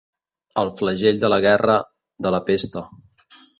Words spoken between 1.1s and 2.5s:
de la guerra, de la